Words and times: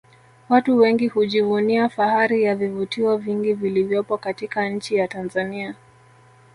Watu 0.49 0.77
wengi 0.77 1.07
hujivunia 1.07 1.89
fahari 1.89 2.43
ya 2.43 2.55
vivutio 2.55 3.17
vingi 3.17 3.53
vilivyopo 3.53 4.17
katika 4.17 4.69
nchi 4.69 4.95
ya 4.95 5.07
Tanzania 5.07 5.75